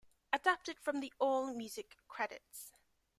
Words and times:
Adapted 0.33 0.79
from 0.79 0.99
the 0.99 1.13
AllMusic 1.21 1.91
credits. 2.07 2.71